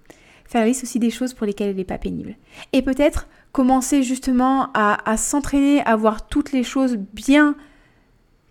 [0.47, 2.37] faire la liste aussi des choses pour lesquelles elle n'est pas pénible.
[2.73, 7.55] Et peut-être commencer justement à s'entraîner à voir toutes les choses bien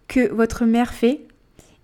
[0.07, 1.27] que votre mère fait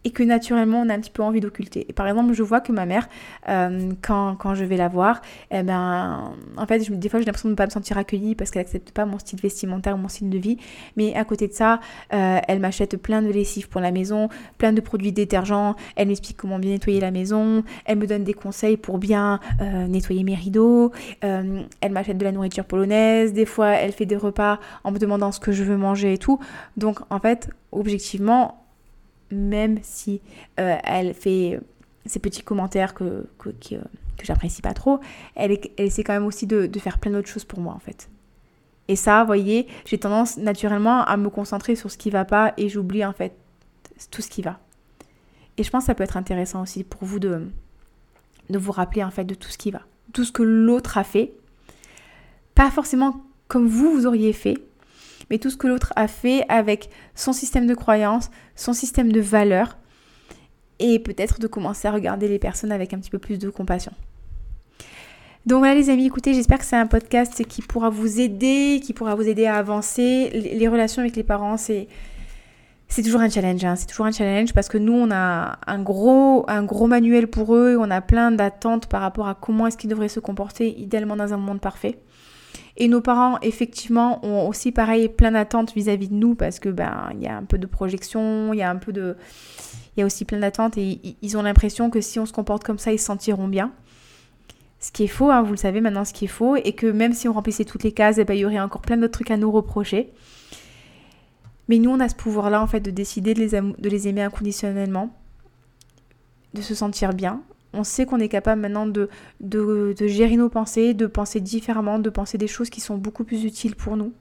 [0.04, 1.86] et que naturellement on a un petit peu envie d'occulter.
[1.90, 3.10] Et par exemple, je vois que ma mère,
[3.48, 7.50] euh, quand, quand, je vais la voir, eh ben, en fait, des fois j'ai l'impression
[7.50, 10.08] de ne pas me sentir accueillie parce qu'elle n'accepte pas mon style vestimentaire ou mon
[10.08, 10.58] style de vie.
[10.96, 11.80] Mais à côté de ça,
[12.14, 16.38] euh, elle m'achète plein de lessives pour la maison, plein de produits détergents, elle m'explique
[16.38, 20.36] comment bien nettoyer la maison, elle me donne des conseils pour bien euh, nettoyer mes
[20.36, 25.00] rideaux, elle m'achète de la nourriture polonaise, des fois elle fait des repas en me
[25.00, 26.40] demandant ce que je veux manger et tout.
[26.78, 28.69] Donc en fait, objectivement,
[29.32, 30.22] même si
[30.60, 31.60] euh, elle fait
[32.06, 33.50] ces petits commentaires que, que,
[34.24, 35.00] j'apprécie pas trop,
[35.36, 37.80] elle, elle, essaie quand même aussi de, de faire plein d'autres choses pour moi en
[37.80, 38.10] fait.
[38.88, 42.54] Et ça, vous voyez, j'ai tendance naturellement à me concentrer sur ce qui va pas
[42.58, 43.34] et j'oublie en fait
[44.12, 44.60] tout ce qui va.
[45.58, 47.48] Et je pense que ça peut être intéressant aussi pour vous de,
[48.50, 49.82] de vous rappeler en fait de tout ce qui va.
[50.14, 51.34] Tout ce que l'autre a fait.
[52.56, 54.58] Pas forcément comme vous, vous auriez fait,
[55.30, 59.22] mais tout ce que l'autre a fait avec son système de croyance, son système de
[59.22, 59.78] valeurs,
[60.80, 63.92] et peut-être de commencer à regarder les personnes avec un petit peu plus de compassion.
[65.46, 68.94] Donc voilà les amis, écoutez, j'espère que c'est un podcast qui pourra vous aider, qui
[68.94, 70.30] pourra vous aider à avancer.
[70.34, 71.88] Les relations avec les parents, c'est
[73.04, 73.76] toujours un challenge, hein.
[73.76, 77.56] c'est toujours un challenge parce que nous, on a un gros, un gros manuel pour
[77.56, 81.16] eux, on a plein d'attentes par rapport à comment est-ce qu'ils devraient se comporter idéalement
[81.16, 82.00] dans un monde parfait.
[82.80, 87.10] Et nos parents, effectivement, ont aussi pareil plein d'attentes vis-à-vis de nous parce que ben
[87.14, 89.18] il y a un peu de projection, il y a un peu de,
[89.96, 92.64] il y a aussi plein d'attentes et ils ont l'impression que si on se comporte
[92.64, 93.74] comme ça, ils se sentiront bien.
[94.80, 96.88] Ce qui est faux, hein, vous le savez maintenant, ce qui est faux, et que
[96.88, 99.12] même si on remplissait toutes les cases, eh ben, il y aurait encore plein d'autres
[99.12, 100.14] trucs à nous reprocher.
[101.68, 104.22] Mais nous, on a ce pouvoir-là, en fait, de décider de les, de les aimer
[104.22, 105.14] inconditionnellement,
[106.54, 107.42] de se sentir bien.
[107.74, 109.10] On sait qu'on est capable maintenant de,
[109.42, 113.44] de, gérer nos pensées, de penser différemment, de penser des choses qui sont beaucoup plus
[113.44, 114.12] utiles pour nous.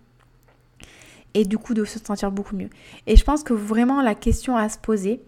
[1.35, 2.71] Et du coup, de se sentir beaucoup mieux.
[3.07, 5.21] Et je pense que vraiment, la question à se poser,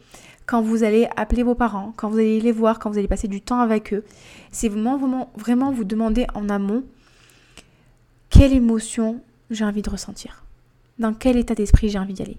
[0.47, 3.29] quand vous allez appeler vos parents, quand vous allez les voir, quand vous allez passer
[3.29, 4.05] du temps avec eux,
[4.51, 6.85] c'est vraiment, vraiment, vraiment vous demander en amont
[8.31, 10.45] quelle émotion j'ai envie de ressentir?
[10.99, 12.39] Dans quel état d'esprit j'ai envie d'y aller.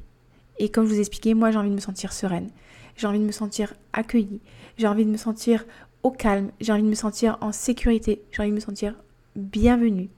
[0.57, 2.49] Et comme je vous expliquais, moi j'ai envie de me sentir sereine,
[2.95, 4.41] j'ai envie de me sentir accueillie,
[4.77, 5.65] j'ai envie de me sentir
[6.03, 8.95] au calme, j'ai envie de me sentir en sécurité, j'ai envie de me sentir
[9.35, 10.09] bienvenue.